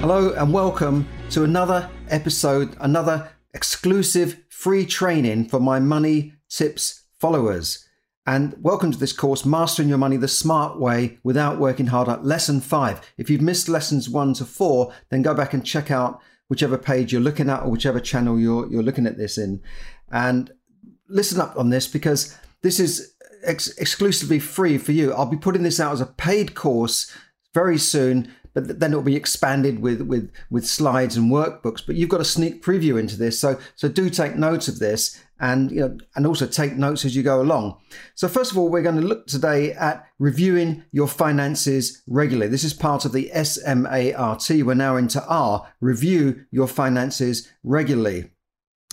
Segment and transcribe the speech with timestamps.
[0.00, 7.86] Hello and welcome to another episode, another exclusive free training for my money tips followers.
[8.26, 12.62] And welcome to this course, Mastering Your Money the Smart Way Without Working Harder, Lesson
[12.62, 13.12] 5.
[13.18, 17.12] If you've missed lessons 1 to 4, then go back and check out whichever page
[17.12, 19.60] you're looking at or whichever channel you're, you're looking at this in.
[20.10, 20.50] And
[21.10, 25.12] listen up on this because this is ex- exclusively free for you.
[25.12, 27.14] I'll be putting this out as a paid course
[27.52, 32.08] very soon but then it'll be expanded with with with slides and workbooks but you've
[32.08, 33.38] got a sneak preview into this.
[33.38, 37.16] So so do take notes of this and you know and also take notes as
[37.16, 37.78] you go along.
[38.14, 42.50] So first of all we're going to look today at reviewing your finances regularly.
[42.50, 48.30] This is part of the SMART we're now into R review your finances regularly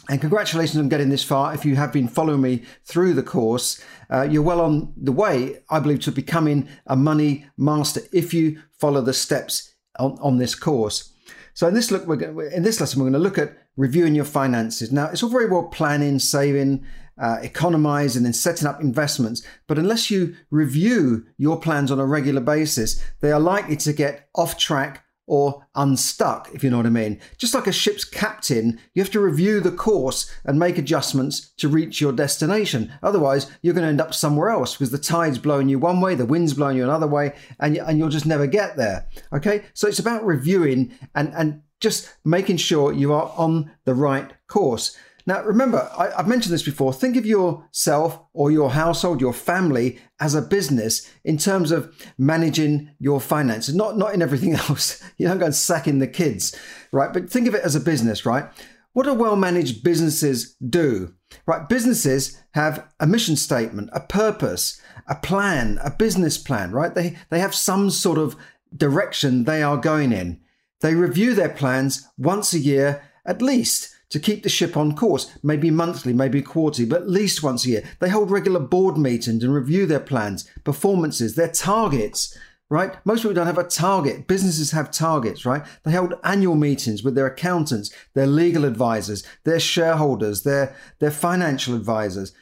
[0.10, 1.54] and congratulations on getting this far.
[1.54, 5.60] If you have been following me through the course, uh, you're well on the way,
[5.70, 10.56] I believe, to becoming a money master if you follow the steps on, on this
[10.56, 11.14] course.
[11.54, 14.26] So in this look, we're, in this lesson, we're going to look at reviewing your
[14.26, 14.92] finances.
[14.92, 16.86] Now, it's all very well planning, saving,
[17.20, 22.42] uh, economizing, and setting up investments, but unless you review your plans on a regular
[22.42, 26.90] basis, they are likely to get off track or unstuck, if you know what I
[26.90, 27.20] mean.
[27.38, 31.68] Just like a ship's captain, you have to review the course and make adjustments to
[31.68, 32.92] reach your destination.
[33.04, 36.16] Otherwise, you're going to end up somewhere else because the tide's blowing you one way,
[36.16, 39.06] the wind's blowing you another way, and, and you'll just never get there.
[39.34, 44.34] Okay, so it's about reviewing and, and just making sure you are on the right
[44.48, 44.98] course.
[45.28, 46.94] Now, remember, I, have mentioned this before.
[46.94, 52.92] Think of yourself or your household, your family as a business in terms of managing
[52.98, 55.04] your finances, not, not in everything else.
[55.18, 56.56] You don't go and sack in the kids,
[56.94, 57.12] right?
[57.12, 58.46] But think of it as a business, right?
[58.94, 61.14] What do well managed businesses do?
[61.46, 61.68] Right?
[61.68, 66.96] Businesses have a mission statement, a purpose, a plan, a business plan, right?
[66.96, 68.38] They, they have some sort of
[68.76, 70.40] direction they are going in.
[70.80, 75.38] They review their plans once a year at least to keep the ship on course,
[75.44, 77.84] maybe monthly, maybe quarterly, but at least once a year.
[78.00, 82.38] They hold regular board meetings and review their plans, performances, their targets,
[82.70, 82.96] right?
[83.06, 84.28] Most people don't have a target.
[84.28, 85.66] Businesses have targets, right?
[85.84, 91.76] They hold annual meetings with their accountants, their legal advisors, their shareholders, their, their financial
[91.76, 92.34] advisors.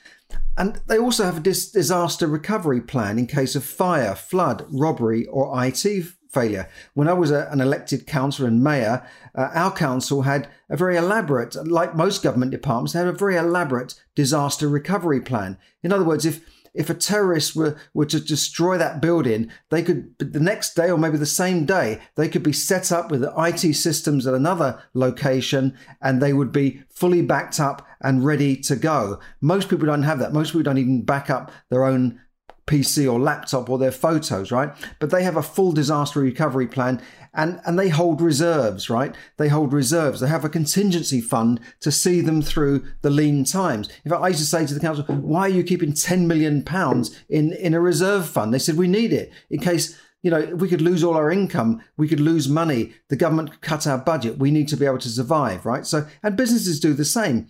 [0.58, 5.26] And they also have a dis- disaster recovery plan in case of fire, flood, robbery,
[5.28, 6.06] or IT
[6.36, 6.70] failure.
[6.94, 10.98] When I was a, an elected councillor and mayor, uh, our council had a very
[10.98, 15.58] elaborate, like most government departments, had a very elaborate disaster recovery plan.
[15.82, 16.42] In other words, if
[16.76, 20.98] if a terrorist were, were to destroy that building, they could, the next day or
[20.98, 24.84] maybe the same day, they could be set up with the IT systems at another
[24.94, 29.20] location and they would be fully backed up and ready to go.
[29.40, 30.34] Most people don't have that.
[30.34, 32.20] Most people don't even back up their own
[32.68, 34.74] PC or laptop or their photos, right?
[35.00, 37.02] But they have a full disaster recovery plan
[37.34, 39.14] and, and they hold reserves, right?
[39.38, 40.20] They hold reserves.
[40.20, 43.90] They have a contingency fund to see them through the lean times.
[44.04, 46.64] In fact, I used to say to the council, why are you keeping 10 million
[46.64, 48.54] pounds in, in a reserve fund?
[48.54, 51.84] They said, we need it in case you know, we could lose all our income,
[51.98, 54.40] we could lose money, the government could cut our budget.
[54.40, 55.86] We need to be able to survive, right?
[55.86, 57.48] So, and businesses do the same.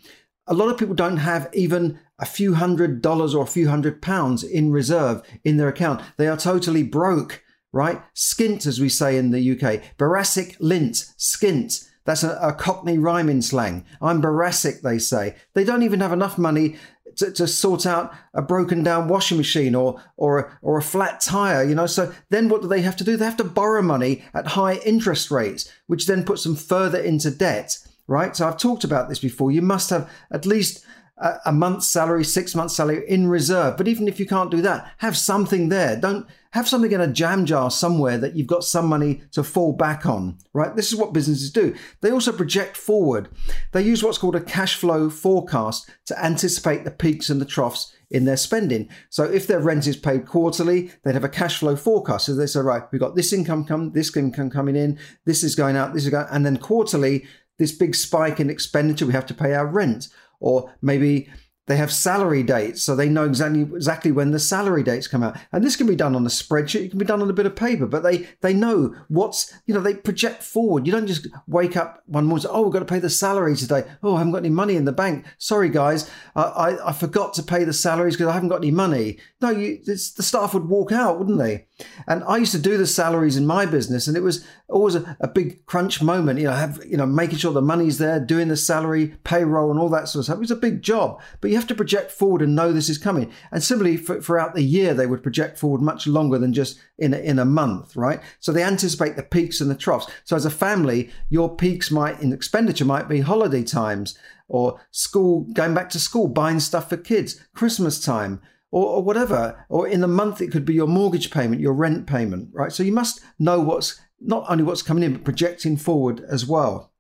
[0.48, 4.02] A lot of people don't have even a few hundred dollars or a few hundred
[4.02, 6.02] pounds in reserve in their account.
[6.18, 8.02] They are totally broke, right?
[8.14, 9.82] Skint, as we say in the UK.
[9.98, 11.90] Boracic lint, skint.
[12.06, 13.84] That's a, a Cockney rhyming slang.
[14.02, 15.36] I'm boracic, they say.
[15.56, 16.78] They don't even have enough money
[17.18, 21.22] to, to, sort out a broken down washing machine or or a, or a flat
[21.22, 21.86] tire, you know.
[21.86, 23.18] So then what do they have to do?
[23.18, 27.32] They have to borrow money at high interest rates, which then puts them further into
[27.32, 28.36] debt, right?
[28.36, 29.52] So I've talked about this before.
[29.52, 30.86] You must have at least
[31.18, 33.78] a, a month's salary, six months' salary in reserve.
[33.78, 36.00] But even if you can't do that, have something there.
[36.00, 39.74] Don't have something in a jam jar somewhere that you've got some money to fall
[39.74, 40.76] back on, right?
[40.76, 41.76] This is what businesses do.
[42.02, 43.30] They also project forward.
[43.74, 47.94] They use what's called a cash flow forecast to anticipate the peaks and the troughs
[48.12, 48.88] in their spending.
[49.10, 52.28] So if their rent is paid quarterly, they'd have a cash flow forecast.
[52.28, 55.56] So they say, right, we've got this income come, this income coming in, this is
[55.56, 57.26] going out, this is going, and then quarterly,
[57.58, 60.10] this big spike in expenditure, we have to pay our rent
[60.40, 61.30] or maybe
[61.68, 65.36] they have salary dates, so they know exactly exactly when the salary dates come out.
[65.52, 67.48] And this can be done on a spreadsheet, it can be done on a bit
[67.48, 70.86] of paper, but they they know what's you know they project forward.
[70.86, 73.10] You don't just wake up one morning, and say, oh, we've got to pay the
[73.10, 73.84] salary today.
[74.04, 75.26] Oh, I haven't got any money in the bank.
[75.40, 78.72] Sorry, guys, I I, I forgot to pay the salaries because I haven't got any
[78.72, 79.18] money.
[79.42, 81.66] No, you the staff would walk out, wouldn't they?
[82.08, 85.18] And I used to do the salaries in my business, and it was always a,
[85.20, 86.40] a big crunch moment.
[86.40, 89.80] You know, have you know making sure the money's there, doing the salary, payroll, and
[89.80, 90.38] all that sort of stuff.
[90.38, 92.98] It was a big job, but you have to project forward and know this is
[92.98, 93.32] coming.
[93.52, 97.14] And similarly, for, throughout the year, they would project forward much longer than just in
[97.14, 98.22] a, in a month, right?
[98.40, 100.08] So they anticipate the peaks and the troughs.
[100.24, 104.18] So as a family, your peaks might in expenditure might be holiday times
[104.48, 108.42] or school, going back to school, buying stuff for kids, Christmas time.
[108.72, 112.08] Or, or whatever, or in a month it could be your mortgage payment, your rent
[112.08, 112.74] payment, right?
[112.74, 116.92] So you must know what's not only what's coming in, but projecting forward as well.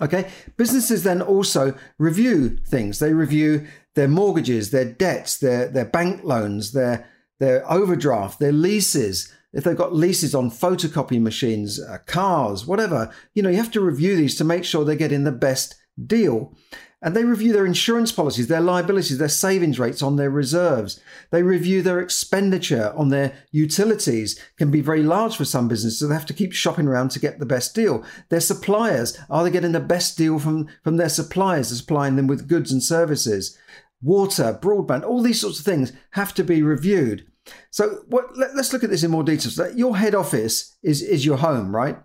[0.00, 2.98] Okay, businesses then also review things.
[2.98, 7.08] They review their mortgages, their debts, their, their bank loans, their,
[7.40, 9.32] their overdraft, their leases.
[9.52, 13.80] If they've got leases on photocopy machines, uh, cars, whatever, you know, you have to
[13.80, 15.74] review these to make sure they're getting the best
[16.06, 16.54] deal.
[17.00, 21.00] And they review their insurance policies, their liabilities, their savings rates on their reserves.
[21.30, 26.08] They review their expenditure on their utilities, can be very large for some businesses, so
[26.08, 28.04] they have to keep shopping around to get the best deal.
[28.30, 32.48] Their suppliers, are they getting the best deal from, from their suppliers, supplying them with
[32.48, 33.56] goods and services?
[34.02, 37.24] Water, broadband, all these sorts of things have to be reviewed.
[37.70, 39.50] So what, let, us look at this in more detail.
[39.50, 41.96] So your head office is, is your home, right?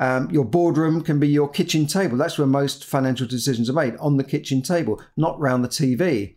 [0.00, 2.16] Um, your boardroom can be your kitchen table.
[2.16, 6.36] That's where most financial decisions are made on the kitchen table, not round the TV.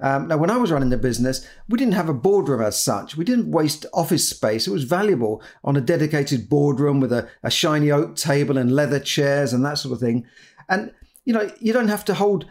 [0.00, 3.16] Um, now, when I was running the business, we didn't have a boardroom as such.
[3.16, 4.66] We didn't waste office space.
[4.66, 8.98] It was valuable on a dedicated boardroom with a, a shiny oak table and leather
[8.98, 10.26] chairs and that sort of thing.
[10.68, 10.92] And
[11.24, 12.46] you know, you don't have to hold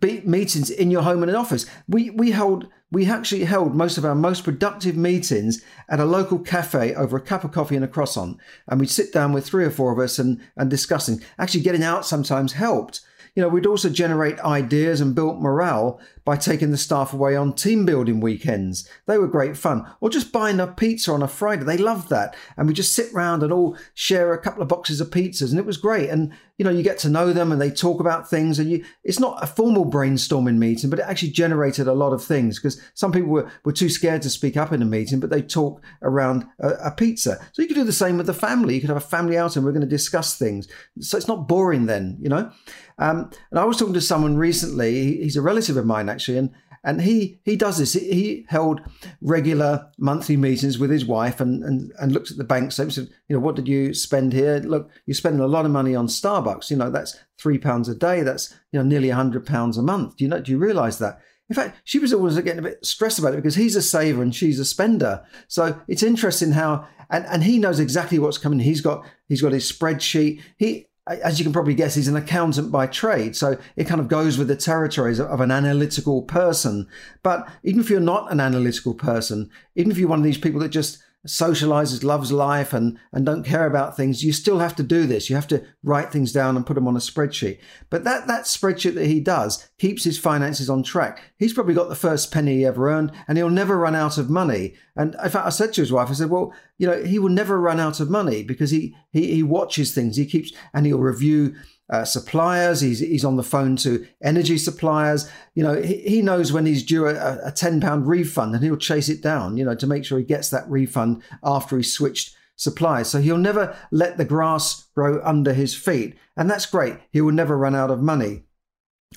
[0.00, 1.66] meetings in your home and an office.
[1.88, 6.38] We we hold we actually held most of our most productive meetings at a local
[6.38, 8.38] cafe over a cup of coffee and a croissant.
[8.68, 11.20] And we'd sit down with three or four of us and, and discussing.
[11.38, 13.00] Actually, getting out sometimes helped
[13.34, 17.52] you know, we'd also generate ideas and build morale by taking the staff away on
[17.52, 18.88] team building weekends.
[19.06, 19.86] They were great fun.
[20.00, 21.64] Or just buying a pizza on a Friday.
[21.64, 22.34] They loved that.
[22.56, 25.58] And we just sit round and all share a couple of boxes of pizzas and
[25.58, 26.08] it was great.
[26.08, 28.84] And, you know, you get to know them and they talk about things and you,
[29.02, 32.80] it's not a formal brainstorming meeting, but it actually generated a lot of things because
[32.94, 35.82] some people were, were too scared to speak up in a meeting, but they talk
[36.02, 37.38] around a, a pizza.
[37.52, 38.74] So you could do the same with the family.
[38.74, 40.68] You could have a family out and we're going to discuss things.
[41.00, 42.50] So it's not boring then, you know?
[42.98, 45.16] Um, and I was talking to someone recently.
[45.16, 46.50] He's a relative of mine actually, and
[46.84, 47.94] and he he does this.
[47.94, 48.80] He held
[49.20, 52.96] regular monthly meetings with his wife and and, and looked at the bank statements.
[52.96, 54.58] Said, you know, what did you spend here?
[54.58, 56.70] Look, you're spending a lot of money on Starbucks.
[56.70, 58.22] You know, that's three pounds a day.
[58.22, 60.16] That's you know nearly a hundred pounds a month.
[60.16, 60.40] Do you know?
[60.40, 61.20] Do you realise that?
[61.50, 64.22] In fact, she was always getting a bit stressed about it because he's a saver
[64.22, 65.22] and she's a spender.
[65.46, 68.60] So it's interesting how and, and he knows exactly what's coming.
[68.60, 70.42] He's got he's got his spreadsheet.
[70.56, 73.36] He as you can probably guess, he's an accountant by trade.
[73.36, 76.88] So it kind of goes with the territories of an analytical person.
[77.22, 80.60] But even if you're not an analytical person, even if you're one of these people
[80.60, 84.82] that just socializes, loves life, and, and don't care about things, you still have to
[84.82, 85.28] do this.
[85.28, 87.58] You have to write things down and put them on a spreadsheet.
[87.90, 91.22] But that, that spreadsheet that he does keeps his finances on track.
[91.38, 94.28] He's probably got the first penny he ever earned, and he'll never run out of
[94.30, 94.74] money.
[94.96, 97.30] And in fact, I said to his wife, I said, well, you know, he will
[97.30, 100.98] never run out of money because he, he, he watches things, he keeps, and he'll
[100.98, 101.54] review
[101.90, 102.80] uh, suppliers.
[102.80, 105.30] He's he's on the phone to energy suppliers.
[105.54, 108.76] You know, he, he knows when he's due a, a ten pound refund, and he'll
[108.76, 109.56] chase it down.
[109.56, 113.08] You know, to make sure he gets that refund after he's switched suppliers.
[113.08, 116.96] So he'll never let the grass grow under his feet, and that's great.
[117.10, 118.43] He will never run out of money.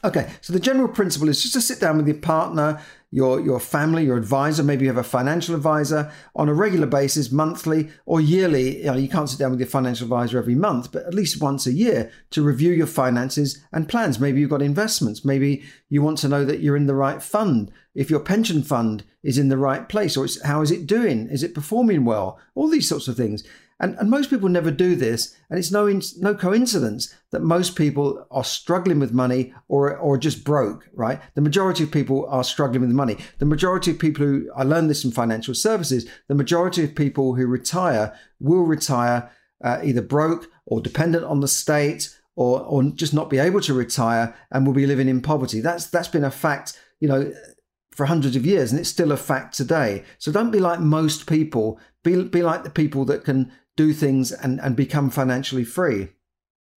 [0.04, 3.60] Okay, so the general principle is just to sit down with your partner, your, your
[3.60, 8.22] family, your advisor, maybe you have a financial advisor on a regular basis, monthly or
[8.22, 8.80] yearly.
[8.80, 11.42] You, know, you can't sit down with your financial advisor every month, but at least
[11.42, 14.20] once a year to review your finances and plans.
[14.20, 15.26] Maybe you've got investments.
[15.26, 17.72] Maybe you want to know that you're in the right fund.
[17.96, 21.28] If your pension fund is in the right place, or how is it doing?
[21.30, 22.40] Is it performing well?
[22.54, 23.44] All these sorts of things.
[23.80, 25.36] And, and most people never do this.
[25.50, 25.88] And it's no,
[26.20, 31.22] no coincidence that most people are struggling with money or, or just broke, right?
[31.36, 33.18] The majority of people are struggling with money.
[33.38, 37.36] The majority of people who, I learned this in financial services, the majority of people
[37.36, 39.30] who retire will retire
[39.64, 43.74] uh, either broke or dependent on the state or, or just not be able to
[43.74, 45.60] retire and will be living in poverty.
[45.60, 47.32] That's, that's been a fact, you know,
[47.92, 50.04] for hundreds of years and it's still a fact today.
[50.20, 51.80] So don't be like most people.
[52.04, 56.10] Be, be like the people that can do things and, and become financially free.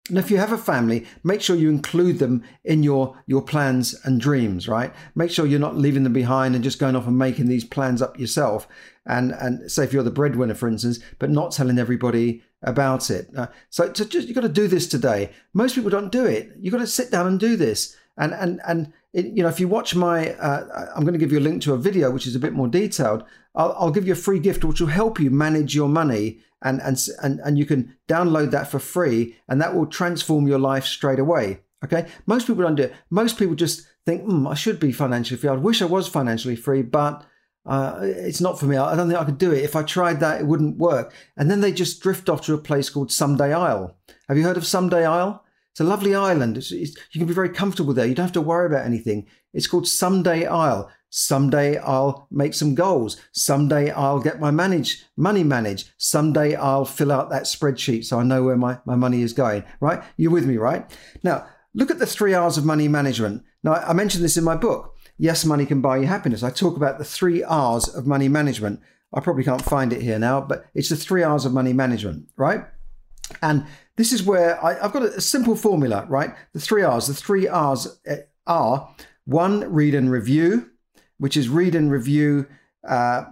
[0.09, 3.95] And if you have a family, make sure you include them in your, your plans
[4.05, 4.93] and dreams, right?
[5.14, 8.00] Make sure you're not leaving them behind and just going off and making these plans
[8.00, 8.67] up yourself.
[9.05, 13.28] And, and say if you're the breadwinner, for instance, but not telling everybody about it.
[13.37, 15.31] Uh, so to just, you've got to do this today.
[15.52, 16.52] Most people don't do it.
[16.59, 17.95] You've got to sit down and do this.
[18.19, 21.33] And, and, and it, you know, if you watch my, uh, I'm going to give
[21.33, 23.25] you a link to a video which is a bit more detailed.
[23.55, 26.81] I'll, I'll give you a free gift which will help you manage your money and,
[26.83, 30.85] and, and, and you can download that for free and that will transform your life
[30.85, 31.61] straight away.
[31.85, 32.07] Okay.
[32.27, 32.95] Most people don't do it.
[33.09, 35.51] Most people just think, mm, I should be financially free.
[35.51, 37.25] I wish I was financially free, but
[37.67, 38.77] uh, it's not for me.
[38.77, 39.63] I don't think I could do it.
[39.63, 41.13] If I tried that, it wouldn't work.
[41.37, 43.97] And then they just drift off to a place called Someday Isle.
[44.27, 45.45] Have you heard of Someday Isle?
[45.73, 46.57] It's a lovely island.
[46.57, 48.07] It's, it's, you can be very comfortable there.
[48.07, 49.27] You don't have to worry about anything.
[49.53, 50.91] It's called Someday Isle.
[51.11, 53.17] Someday I'll make some goals.
[53.33, 55.91] Someday I'll get my manage money managed.
[55.97, 59.65] Someday I'll fill out that spreadsheet so I know where my, my money is going.
[59.81, 60.03] Right?
[60.17, 60.85] You're with me, right?
[61.23, 63.45] Now, look at the three R's of money management.
[63.63, 64.97] Now, I mentioned this in my book.
[65.17, 66.43] Yes, money can buy you happiness.
[66.43, 68.81] I talk about the three R's of money management.
[69.13, 72.29] I probably can't find it here now, but it's the three R's of money management,
[72.37, 72.67] right?
[73.43, 73.67] And
[73.99, 76.35] this is where I, have got a, a simple formula, right?
[76.55, 77.09] The three R's.
[77.09, 78.88] The three R's eh, are
[79.26, 80.71] one, read and review
[81.19, 82.47] which is read and review
[82.88, 83.25] uh,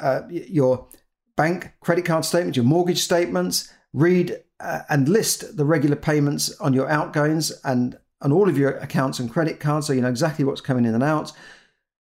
[0.00, 0.88] uh, your
[1.36, 6.72] bank credit card statements, your mortgage statements, read uh, and list the regular payments on
[6.72, 10.44] your outgoings and on all of your accounts and credit cards so you know exactly
[10.44, 11.32] what's coming in and out.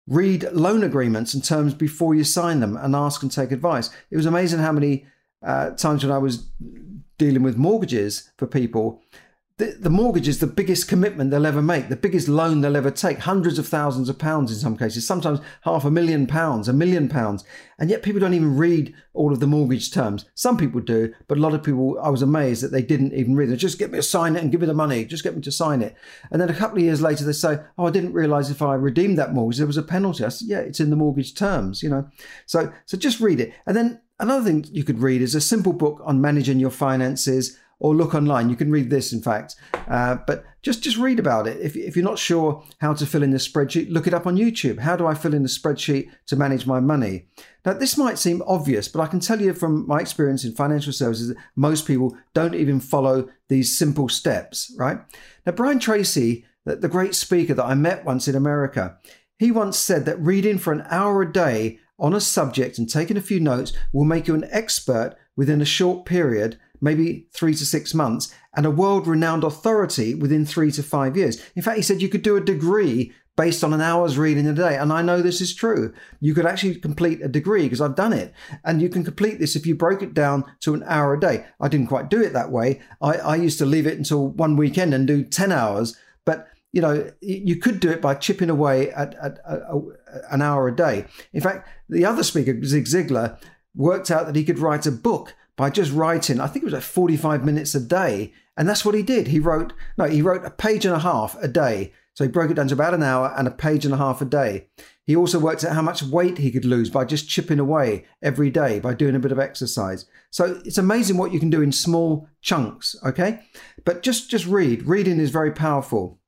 [0.08, 3.89] Read loan agreements and terms before you sign them and ask and take advice.
[4.12, 5.06] It was amazing how many
[5.44, 6.48] uh, times when I was
[7.18, 9.02] dealing with mortgages for people,
[9.58, 12.90] the, the mortgage is the biggest commitment they'll ever make, the biggest loan they'll ever
[12.90, 16.74] take, hundreds of thousands of pounds in some cases, sometimes half a million pounds, a
[16.74, 17.44] million pounds.
[17.78, 20.26] And yet people don't even read all of the mortgage terms.
[20.34, 23.36] Some people do, but a lot of people, I was amazed that they didn't even
[23.36, 23.58] read it.
[23.58, 25.06] Just get me to sign it and give me the money.
[25.06, 25.96] Just get me to sign it.
[26.32, 28.74] And then a couple of years later, they say, Oh, I didn't realize if I
[28.74, 30.24] redeemed that mortgage, there was a penalty.
[30.24, 32.10] I said, Yeah, it's in the mortgage terms, you know.
[32.48, 33.54] So, so just read it.
[33.68, 37.58] And then another thing you could read is a simple book on managing your finances
[37.79, 38.50] or look online.
[38.50, 39.55] You can read this, in fact,
[39.88, 41.60] uh, but just just read about it.
[41.60, 44.38] If, if you're not sure how to fill in the spreadsheet, look it up on
[44.38, 44.79] YouTube.
[44.79, 47.27] How do I fill in the spreadsheet to manage my money?
[47.65, 50.93] Now, this might seem obvious, but I can tell you from my experience in financial
[50.93, 55.00] services that most people don't even follow these simple steps, right?
[55.46, 58.98] Now, Brian Tracy, the great speaker that I met once in America,
[59.38, 63.18] he once said that reading for an hour a day on a subject and taking
[63.18, 67.66] a few notes will make you an expert within a short period maybe three to
[67.66, 71.42] six months, and a world renowned authority within three to five years.
[71.56, 74.54] In fact, he said you could do a degree based on an hour's reading a
[74.54, 74.76] day.
[74.76, 75.94] And I know this is true.
[76.20, 78.32] You could actually complete a degree because I've done it.
[78.64, 81.46] And you can complete this if you broke it down to an hour a day.
[81.60, 82.82] I didn't quite do it that way.
[83.02, 85.98] I, I used to leave it until one weekend and do 10 hours.
[86.26, 89.82] But you know, you could do it by chipping away at, at, at, at,
[90.32, 91.06] an hour a day.
[91.32, 93.39] In fact, the other speaker, Zig Ziglar,
[93.75, 96.74] worked out that he could write a book by just writing, I think it was
[96.74, 98.34] like 45 minutes a day.
[98.58, 99.27] And that's what he did.
[99.27, 101.94] He wrote, no, he wrote a page and a half a day.
[102.15, 104.22] So he broke it down to about an hour and a page and a half
[104.22, 104.68] a day.
[105.06, 108.50] He also worked out how much weight he could lose by just chipping away every
[108.50, 110.06] day by doing a bit of exercise.
[110.32, 113.42] So it's amazing what you can do in small chunks, okay?
[113.84, 114.88] But just just read.
[114.88, 116.20] Reading is very powerful.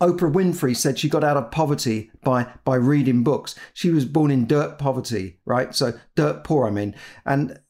[0.00, 3.54] Oprah Winfrey said she got out of poverty by by reading books.
[3.72, 5.74] She was born in dirt poverty, right?
[5.74, 6.94] So dirt poor, I mean.
[7.24, 7.60] And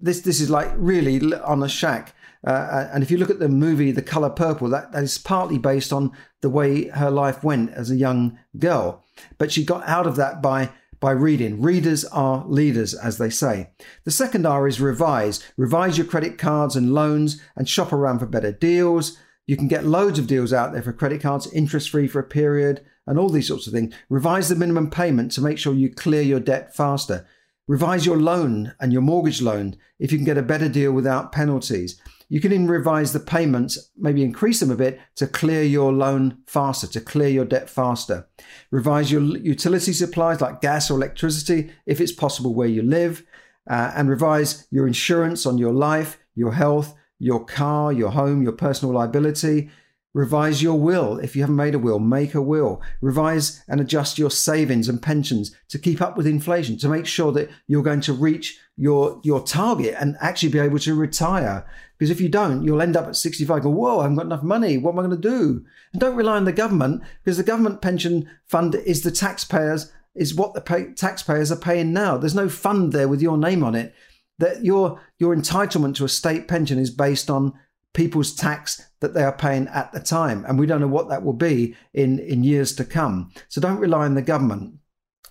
[0.00, 2.14] this this is like really on a shack.
[2.46, 5.56] Uh, and if you look at the movie The Color Purple, that, that is partly
[5.56, 6.12] based on
[6.42, 9.02] the way her life went as a young girl.
[9.38, 11.60] But she got out of that by by reading.
[11.60, 13.70] Readers are leaders, as they say.
[14.04, 15.42] The second R is revise.
[15.56, 19.18] Revise your credit cards and loans and shop around for better deals.
[19.46, 22.24] You can get loads of deals out there for credit cards, interest free for a
[22.24, 23.94] period, and all these sorts of things.
[24.08, 27.26] Revise the minimum payment to make sure you clear your debt faster.
[27.66, 31.32] Revise your loan and your mortgage loan if you can get a better deal without
[31.32, 32.00] penalties.
[32.28, 36.38] You can even revise the payments, maybe increase them a bit to clear your loan
[36.46, 38.26] faster, to clear your debt faster.
[38.70, 43.24] Revise your utility supplies like gas or electricity if it's possible where you live.
[43.68, 46.94] Uh, and revise your insurance on your life, your health,
[47.24, 49.70] your car, your home, your personal liability.
[50.12, 51.18] Revise your will.
[51.18, 52.82] If you haven't made a will, make a will.
[53.00, 57.32] Revise and adjust your savings and pensions to keep up with inflation, to make sure
[57.32, 61.66] that you're going to reach your, your target and actually be able to retire.
[61.96, 64.42] Because if you don't, you'll end up at 65 go, whoa, I haven't got enough
[64.42, 64.76] money.
[64.76, 65.64] What am I going to do?
[65.92, 70.34] And don't rely on the government because the government pension fund is the taxpayers, is
[70.34, 72.18] what the pay, taxpayers are paying now.
[72.18, 73.94] There's no fund there with your name on it
[74.38, 77.52] that your your entitlement to a state pension is based on
[77.94, 80.44] people's tax that they are paying at the time.
[80.46, 83.30] And we don't know what that will be in, in years to come.
[83.48, 84.74] So don't rely on the government.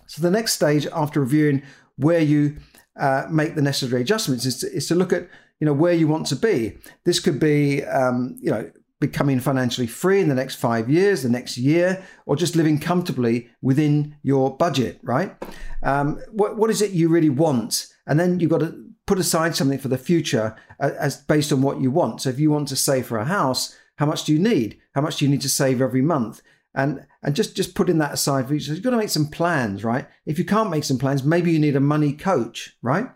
[0.06, 1.62] So the next stage after reviewing
[1.96, 2.56] where you
[2.98, 5.28] uh, make the necessary adjustments is to, is to look at
[5.60, 6.78] you know where you want to be.
[7.04, 8.70] This could be um, you know
[9.00, 13.50] becoming financially free in the next five years, the next year, or just living comfortably
[13.62, 15.00] within your budget.
[15.02, 15.34] Right?
[15.82, 17.86] Um, what what is it you really want?
[18.06, 21.62] And then you've got to put aside something for the future uh, as based on
[21.62, 22.22] what you want.
[22.22, 24.78] So if you want to save for a house, how much do you need?
[24.94, 26.42] How much do you need to save every month?
[26.74, 28.60] And and just just putting that aside for you.
[28.60, 30.08] So you've got to make some plans, right?
[30.26, 33.08] If you can't make some plans, maybe you need a money coach, right?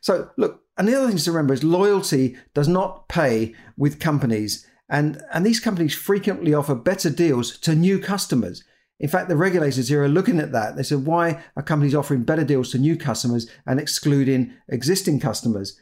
[0.00, 4.66] So look, and the other thing to remember is loyalty does not pay with companies.
[4.88, 8.64] And, and these companies frequently offer better deals to new customers.
[9.02, 10.76] In fact, the regulators here are looking at that.
[10.76, 15.76] They said, why are companies offering better deals to new customers and excluding existing customers?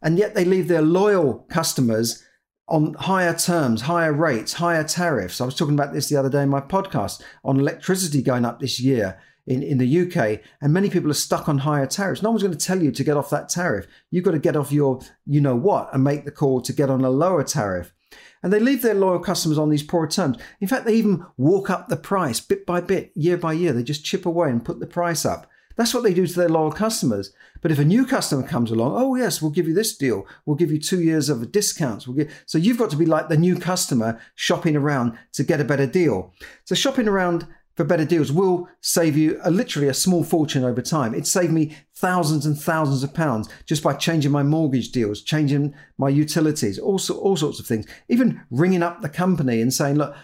[0.00, 2.24] And yet they leave their loyal customers
[2.68, 5.38] on higher terms, higher rates, higher tariffs.
[5.38, 8.58] I was talking about this the other day in my podcast on electricity going up
[8.58, 12.22] this year in, in the UK, and many people are stuck on higher tariffs.
[12.22, 13.86] No one's going to tell you to get off that tariff.
[14.10, 16.88] You've got to get off your you know what and make the call to get
[16.88, 17.92] on a lower tariff
[18.42, 20.36] and they leave their loyal customers on these poor terms.
[20.60, 23.72] In fact, they even walk up the price bit by bit, year by year.
[23.72, 25.48] They just chip away and put the price up.
[25.76, 27.32] That's what they do to their loyal customers.
[27.60, 30.26] But if a new customer comes along, oh yes, we'll give you this deal.
[30.44, 32.06] We'll give you two years of discounts.
[32.06, 32.42] We'll give...
[32.46, 35.86] So you've got to be like the new customer shopping around to get a better
[35.86, 36.32] deal.
[36.64, 40.82] So shopping around for better deals will save you a, literally a small fortune over
[40.82, 41.14] time.
[41.14, 45.74] It saved me thousands and thousands of pounds just by changing my mortgage deals, changing
[45.98, 47.86] my utilities, all, all sorts of things.
[48.08, 50.14] Even ringing up the company and saying, look,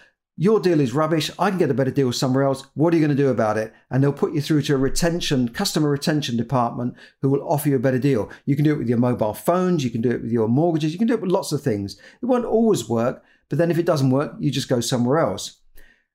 [0.40, 1.32] your deal is rubbish.
[1.36, 2.64] I can get a better deal somewhere else.
[2.74, 3.72] What are you going to do about it?
[3.90, 7.74] And they'll put you through to a retention, customer retention department who will offer you
[7.74, 8.30] a better deal.
[8.46, 9.82] You can do it with your mobile phones.
[9.82, 10.92] You can do it with your mortgages.
[10.92, 12.00] You can do it with lots of things.
[12.22, 13.24] It won't always work.
[13.48, 15.60] But then if it doesn't work, you just go somewhere else.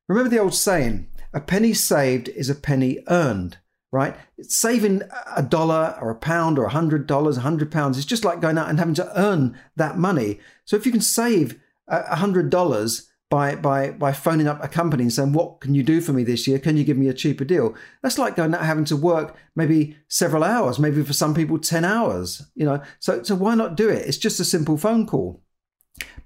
[0.07, 3.57] Remember the old saying, a penny saved is a penny earned,
[3.91, 4.15] right?
[4.41, 5.01] Saving
[5.35, 8.41] a dollar or a pound or a hundred dollars, a hundred pounds is just like
[8.41, 10.39] going out and having to earn that money.
[10.65, 15.03] So if you can save a hundred dollars by by by phoning up a company
[15.03, 16.59] and saying, "What can you do for me this year?
[16.59, 19.98] Can you give me a cheaper deal?" That's like going out having to work maybe
[20.07, 22.43] several hours, maybe for some people ten hours.
[22.53, 24.07] You know, so so why not do it?
[24.07, 25.41] It's just a simple phone call.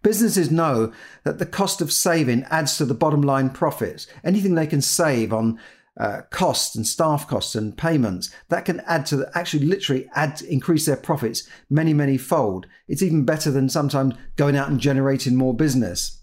[0.07, 0.93] Businesses know
[1.25, 4.07] that the cost of saving adds to the bottom line profits.
[4.23, 5.59] Anything they can save on
[5.99, 10.41] uh, costs and staff costs and payments that can add to the, actually literally add
[10.43, 12.67] increase their profits many many fold.
[12.87, 16.21] It's even better than sometimes going out and generating more business.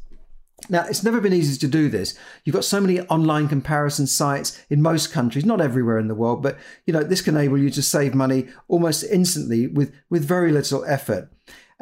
[0.70, 2.18] Now, it's never been easy to do this.
[2.42, 6.42] You've got so many online comparison sites in most countries, not everywhere in the world,
[6.42, 10.53] but you know, this can enable you to save money almost instantly with, with very
[10.53, 11.34] little effort.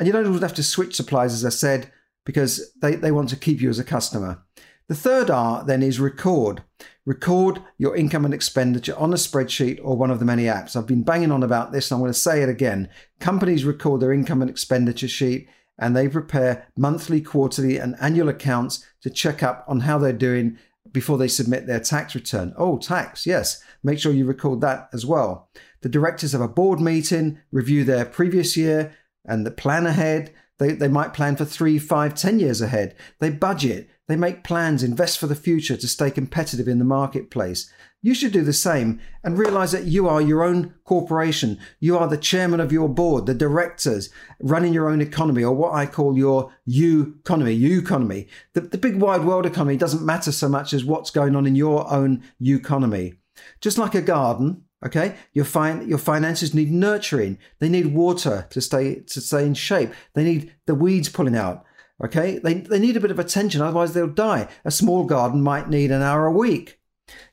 [0.03, 1.93] And you don't always have to switch suppliers, as I said,
[2.27, 4.43] because they, they want to keep you as a customer.
[4.89, 6.65] The third R then is record.
[7.07, 10.75] Record your income and expenditure on a spreadsheet or one of the many apps.
[10.75, 12.89] I've been banging on about this, and I'm going to say it again.
[13.21, 18.85] Companies record their income and expenditure sheet and they prepare monthly, quarterly, and annual accounts
[19.03, 20.59] to check up on how they're doing
[20.91, 22.55] before they submit their tax return.
[22.57, 23.63] Oh, tax, yes.
[23.85, 25.49] Make sure you record that as well.
[25.83, 30.33] The directors have a board meeting, review their previous year, and the plan ahead.
[30.59, 32.95] They, they might plan for three, five, ten years ahead.
[33.19, 37.73] They budget, they make plans, invest for the future to stay competitive in the marketplace.
[38.05, 41.59] You should do the same and realize that you are your own corporation.
[41.81, 45.73] You are the chairman of your board, the directors running your own economy, or what
[45.73, 48.27] I call your U economy, U economy.
[48.55, 51.55] The, the big wide world economy doesn't matter so much as what's going on in
[51.55, 53.15] your own U economy.
[53.61, 57.39] Just like a garden, Okay, your fin- your finances need nurturing.
[57.61, 59.93] They need water to stay to stay in shape.
[60.15, 61.65] They need the weeds pulling out.
[62.05, 64.49] Okay, they they need a bit of attention, otherwise they'll die.
[64.65, 66.81] A small garden might need an hour a week.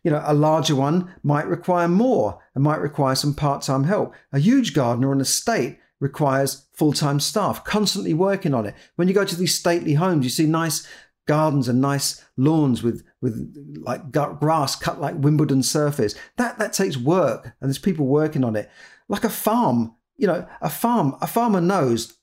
[0.04, 4.14] You know, a larger one might require more and might require some part-time help.
[4.32, 8.76] A huge garden or an estate requires full-time staff constantly working on it.
[8.96, 10.88] When you go to these stately homes, you see nice
[11.28, 16.16] gardens and nice lawns with with like grass cut like Wimbledon surface.
[16.38, 18.70] That that takes work, and there's people working on it.
[19.08, 21.16] Like a farm, you know, a farm.
[21.22, 22.18] A farmer knows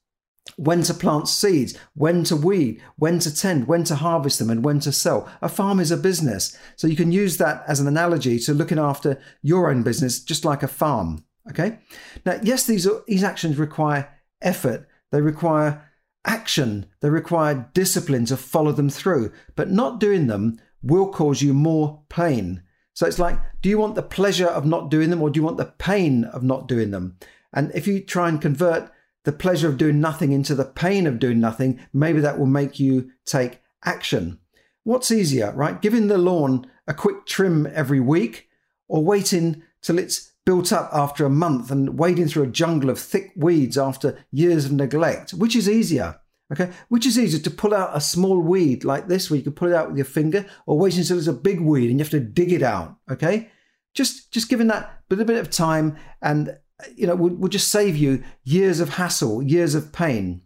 [0.57, 4.65] when to plant seeds, when to weed, when to tend, when to harvest them, and
[4.65, 5.29] when to sell.
[5.43, 8.79] A farm is a business, so you can use that as an analogy to looking
[8.79, 11.25] after your own business, just like a farm.
[11.51, 11.79] Okay.
[12.25, 14.89] Now, yes, these these actions require effort.
[15.13, 15.89] They require
[16.27, 16.87] action.
[17.01, 22.03] They require discipline to follow them through, but not doing them will cause you more
[22.09, 22.63] pain.
[22.93, 25.45] So it's like, do you want the pleasure of not doing them or do you
[25.45, 27.19] want the pain of not doing them?
[27.53, 28.91] And if you try and convert
[29.25, 32.79] the pleasure of doing nothing into the pain of doing nothing, maybe that will make
[32.79, 34.39] you take action.
[34.85, 35.83] What's easier, right?
[35.83, 38.49] Giving the lawn a quick trim every week
[38.89, 42.99] or waiting till it's built up after a month and wading through a jungle of
[42.99, 45.33] thick weeds after years of neglect?
[45.33, 46.21] Which is easier?
[46.53, 49.53] Okay, which is easier to pull out a small weed like this, where you can
[49.53, 52.05] pull it out with your finger, or wait until it's a big weed and you
[52.05, 52.97] have to dig it out.
[53.11, 53.51] Okay,
[53.95, 56.57] just just giving that a little bit of time, and
[56.95, 60.43] you know, will just save you years of hassle, years of pain.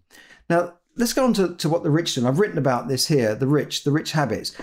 [0.49, 2.27] Now, let's go on to, to what the rich do.
[2.27, 3.35] I've written about this here.
[3.35, 4.57] The rich, the rich habits.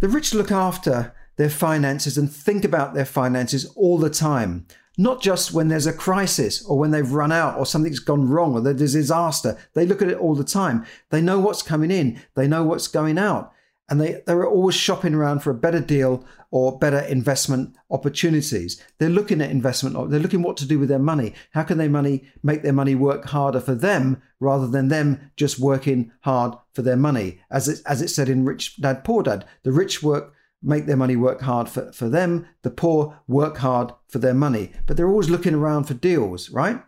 [0.00, 4.66] The rich look after their finances and think about their finances all the time
[4.98, 8.52] not just when there's a crisis or when they've run out or something's gone wrong
[8.52, 9.56] or there's a disaster.
[9.74, 10.84] They look at it all the time.
[11.10, 13.52] They know what's coming in, they know what's going out.
[13.90, 18.82] And they, they're always shopping around for a better deal or better investment opportunities.
[18.98, 21.32] They're looking at investment, they're looking what to do with their money.
[21.52, 25.58] How can they money make their money work harder for them rather than them just
[25.58, 27.40] working hard for their money?
[27.50, 30.96] As it, as it said in Rich Dad Poor Dad, the rich work make their
[30.96, 32.46] money work hard for, for them.
[32.62, 36.82] The poor work hard for their money, but they're always looking around for deals, right?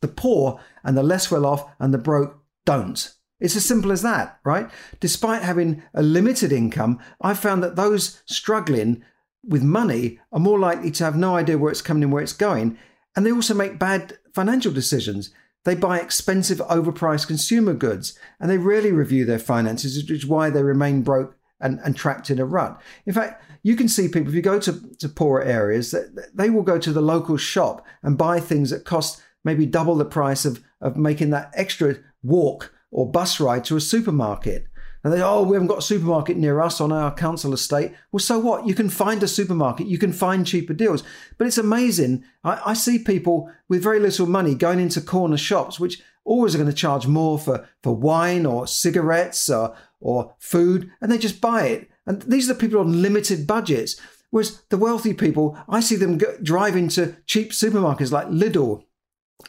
[0.00, 3.14] The poor and the less well off and the broke don't.
[3.40, 4.68] It's as simple as that, right?
[5.00, 9.04] Despite having a limited income, I've found that those struggling
[9.44, 12.32] with money are more likely to have no idea where it's coming and where it's
[12.32, 12.78] going.
[13.14, 15.30] And they also make bad financial decisions.
[15.64, 20.50] They buy expensive, overpriced consumer goods and they rarely review their finances, which is why
[20.50, 22.80] they remain broke and, and trapped in a rut.
[23.06, 26.50] In fact, you can see people, if you go to, to poorer areas, that they
[26.50, 30.44] will go to the local shop and buy things that cost maybe double the price
[30.44, 34.66] of, of making that extra walk or bus ride to a supermarket.
[35.04, 37.92] And they, oh, we haven't got a supermarket near us on our council estate.
[38.10, 38.66] Well, so what?
[38.66, 41.04] You can find a supermarket, you can find cheaper deals.
[41.36, 42.24] But it's amazing.
[42.42, 46.58] I, I see people with very little money going into corner shops, which always are
[46.58, 51.40] going to charge more for, for wine or cigarettes or, or food, and they just
[51.40, 51.90] buy it.
[52.06, 54.00] And these are the people on limited budgets.
[54.30, 58.84] Whereas the wealthy people, I see them go, drive into cheap supermarkets like Lidl,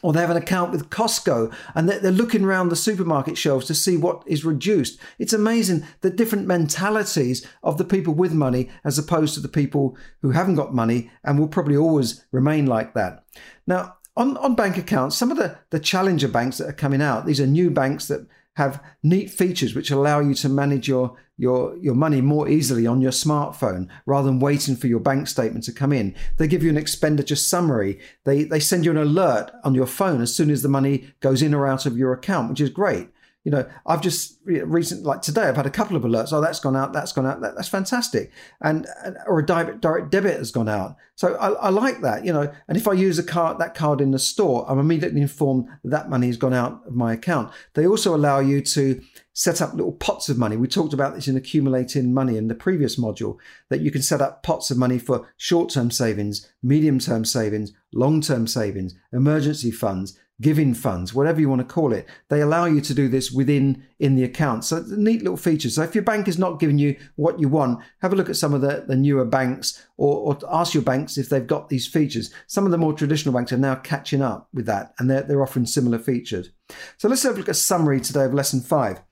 [0.02, 3.66] or they have an account with Costco, and they're, they're looking around the supermarket shelves
[3.66, 4.98] to see what is reduced.
[5.18, 9.96] It's amazing the different mentalities of the people with money as opposed to the people
[10.22, 13.24] who haven't got money and will probably always remain like that.
[13.66, 17.26] Now, on, on bank accounts, some of the, the challenger banks that are coming out,
[17.26, 21.76] these are new banks that have neat features which allow you to manage your, your,
[21.76, 25.72] your money more easily on your smartphone rather than waiting for your bank statement to
[25.72, 26.14] come in.
[26.36, 27.98] They give you an expenditure summary.
[28.24, 31.42] They, they send you an alert on your phone as soon as the money goes
[31.42, 33.08] in or out of your account, which is great
[33.44, 36.32] you know, I've just recent like today, I've had a couple of alerts.
[36.32, 36.92] Oh, that's gone out.
[36.92, 37.40] That's gone out.
[37.40, 38.30] That, that's fantastic.
[38.60, 38.86] And,
[39.26, 40.96] or a direct, debit has gone out.
[41.14, 42.52] So I, I, like that, you know.
[42.68, 46.10] And if I use a card, that card in the store, I'm immediately informed that
[46.10, 47.50] money has gone out of my account.
[47.74, 49.00] They also allow you to
[49.32, 50.58] set up little pots of money.
[50.58, 53.38] We talked about this in accumulating money in the previous module
[53.70, 58.94] that you can set up pots of money for short-term savings, medium-term savings, long-term savings,
[59.12, 62.08] emergency funds giving funds, whatever you want to call it.
[62.28, 64.64] They allow you to do this within in the account.
[64.64, 65.74] So neat little features.
[65.74, 68.36] So if your bank is not giving you what you want, have a look at
[68.36, 71.86] some of the, the newer banks or, or ask your banks if they've got these
[71.86, 72.32] features.
[72.46, 75.42] Some of the more traditional banks are now catching up with that and they're, they're
[75.42, 76.50] offering similar features.
[76.96, 79.02] So let's have a look at summary today of lesson five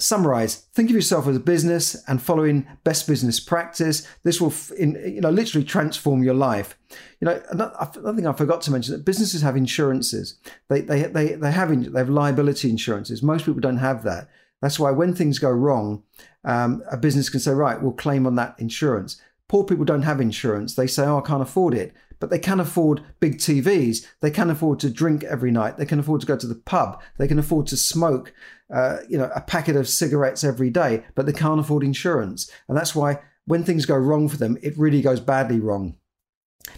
[0.00, 4.06] summarize think of yourself as a business and following best business practice.
[4.22, 6.78] This will in, you know literally transform your life.
[7.20, 10.38] You know another thing i forgot to mention that businesses have insurances.
[10.68, 13.22] They they they, they have they have liability insurances.
[13.22, 14.28] Most people don't have that.
[14.62, 16.02] That's why when things go wrong
[16.44, 19.20] um, a business can say right we'll claim on that insurance.
[19.48, 20.74] Poor people don't have insurance.
[20.74, 24.06] They say oh i can't afford it but they can afford big TVs.
[24.20, 25.78] They can afford to drink every night.
[25.78, 27.02] They can afford to go to the pub.
[27.18, 28.32] They can afford to smoke,
[28.72, 32.50] uh, you know, a packet of cigarettes every day, but they can't afford insurance.
[32.68, 35.96] And that's why when things go wrong for them, it really goes badly wrong.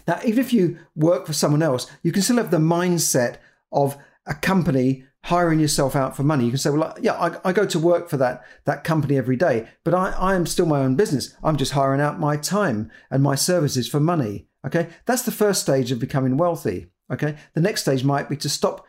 [0.06, 3.36] Now, even if you work for someone else, you can still have the mindset
[3.72, 6.44] of a company hiring yourself out for money.
[6.44, 9.36] You can say, well, yeah, I, I, go to work for that, that company every
[9.36, 11.36] day, but I, I am still my own business.
[11.44, 14.48] I'm just hiring out my time and my services for money.
[14.66, 16.86] Okay, that's the first stage of becoming wealthy.
[17.12, 18.86] Okay, the next stage might be to stop,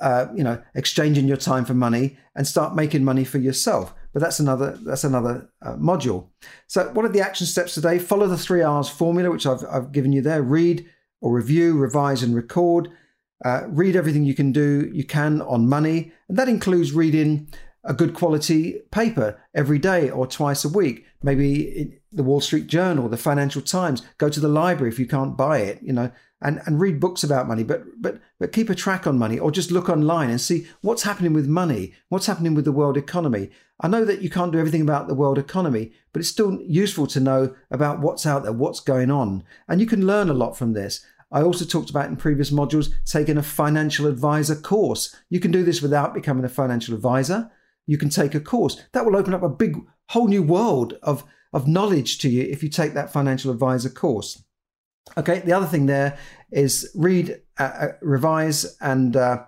[0.00, 3.94] uh, you know, exchanging your time for money and start making money for yourself.
[4.12, 6.28] But that's another that's another uh, module.
[6.68, 7.98] So, what are the action steps today?
[7.98, 10.42] Follow the three R's formula, which I've, I've given you there.
[10.42, 10.88] Read
[11.20, 12.88] or review, revise and record.
[13.44, 17.48] Uh, read everything you can do you can on money, and that includes reading
[17.84, 21.06] a good quality paper every day or twice a week.
[21.22, 24.02] Maybe the Wall Street Journal, the Financial Times.
[24.18, 27.24] Go to the library if you can't buy it, you know, and, and read books
[27.24, 30.40] about money, but but but keep a track on money or just look online and
[30.40, 33.50] see what's happening with money, what's happening with the world economy.
[33.80, 37.06] I know that you can't do everything about the world economy, but it's still useful
[37.08, 39.42] to know about what's out there, what's going on.
[39.68, 41.04] And you can learn a lot from this.
[41.32, 45.16] I also talked about in previous modules taking a financial advisor course.
[45.30, 47.50] You can do this without becoming a financial advisor.
[47.86, 48.80] You can take a course.
[48.92, 49.76] That will open up a big,
[50.10, 54.42] whole new world of, of knowledge to you if you take that financial advisor course.
[55.16, 56.18] Okay, the other thing there
[56.50, 59.44] is read, uh, uh, revise, and uh,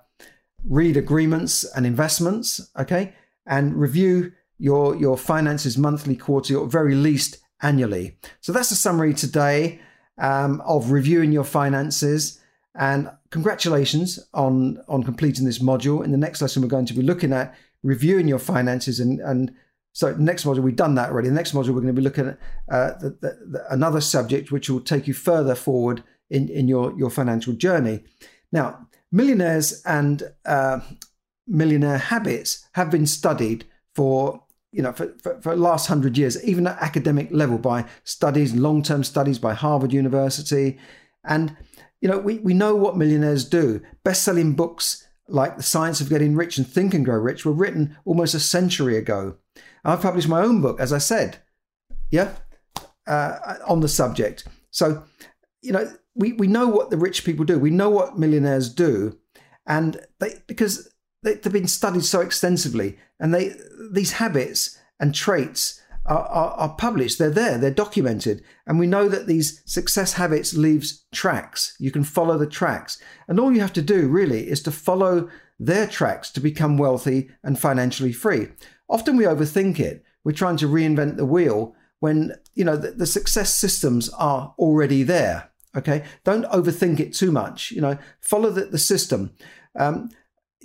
[0.69, 2.71] read agreements and investments.
[2.79, 3.15] Okay,
[3.47, 8.19] and review your your finances monthly, quarterly, or very least annually.
[8.41, 9.81] So that's a summary today
[10.19, 12.41] um, of reviewing your finances.
[12.79, 16.05] And congratulations on on completing this module.
[16.05, 17.55] In the next lesson, we're going to be looking at
[17.87, 19.55] reviewing your finances and and
[19.93, 21.29] so next module we've done that already.
[21.29, 22.39] The next module we're going to be looking at
[22.71, 26.93] uh, the, the, the, another subject which will take you further forward in in your
[26.99, 28.05] your financial journey.
[28.53, 30.81] Now, millionaires and uh,
[31.47, 36.45] millionaire habits have been studied for you know for, for, for the last hundred years,
[36.45, 40.79] even at academic level by studies, long term studies by Harvard University,
[41.25, 41.57] and
[42.03, 43.81] you know we we know what millionaires do.
[44.05, 47.53] Best selling books like The Science of Getting Rich and Think and Grow Rich were
[47.53, 49.37] written almost a century ago.
[49.85, 51.39] I've published my own book, as I said,
[52.11, 52.33] yeah,
[53.07, 54.47] uh, on the subject.
[54.71, 55.05] So,
[55.63, 57.59] you know, we, we know what the rich people do.
[57.59, 59.19] We know what millionaires do.
[59.67, 63.55] And they, because they, they've been studied so extensively and they,
[63.91, 67.19] these habits and traits are, are, are, published.
[67.19, 67.59] They're there.
[67.59, 71.77] They're documented, and we know that these success habits leaves tracks.
[71.79, 75.29] You can follow the tracks, and all you have to do really is to follow
[75.59, 78.49] their tracks to become wealthy and financially free.
[78.89, 80.05] Often we overthink it.
[80.25, 85.03] We're trying to reinvent the wheel when you know the, the success systems are already
[85.03, 85.51] there.
[85.77, 87.71] Okay, don't overthink it too much.
[87.71, 89.35] You know, follow the, the system.
[89.79, 90.11] Um,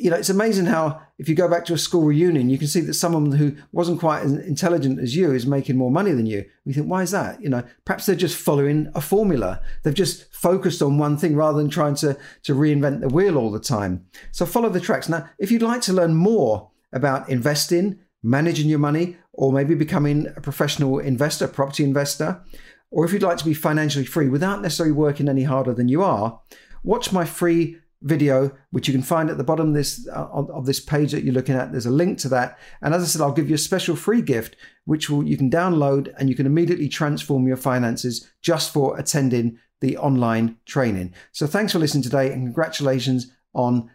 [0.02, 2.68] you know, it's amazing how if you go back to a school reunion, you can
[2.68, 6.26] see that someone who wasn't quite as intelligent as you is making more money than
[6.26, 6.44] you.
[6.66, 7.42] We think, why is that?
[7.42, 9.62] You know, perhaps they're just following a formula.
[9.84, 13.52] They've just focused on one thing rather than trying to, to reinvent the wheel all
[13.52, 14.06] the time.
[14.32, 15.08] So follow the tracks.
[15.08, 20.28] Now, if you'd like to learn more about investing, managing your money, or maybe becoming
[20.36, 22.44] a professional investor, property investor,
[22.90, 26.02] or if you'd like to be financially free without necessarily working any harder than you
[26.02, 26.42] are,
[26.84, 30.66] watch my free video, which you can find at the bottom of this uh, of
[30.66, 31.72] this page that you're looking at.
[31.72, 34.22] There's a link to that, and as I said, I'll give you a special free
[34.22, 38.98] gift, which will you can download and you can immediately transform your finances just for
[39.00, 41.14] attending the online training.
[41.32, 43.90] So thanks for listening today, and congratulations on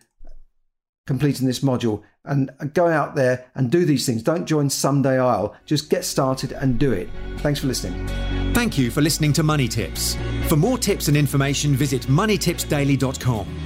[1.07, 4.23] completing this module and go out there and do these things.
[4.23, 5.55] Don't join Someday Isle.
[5.64, 7.09] Just get started and do it.
[7.38, 8.07] Thanks for listening.
[8.53, 10.16] Thank you for listening to Money Tips.
[10.49, 13.66] For more tips and information, visit moneytipsdaily.com.